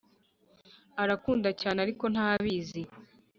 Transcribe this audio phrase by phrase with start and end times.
[1.01, 2.81] arankunda cyane, ariko ntabizi